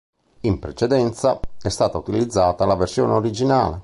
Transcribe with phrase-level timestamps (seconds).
[0.39, 3.79] In precedenza, è stata utilizzata la versione originale.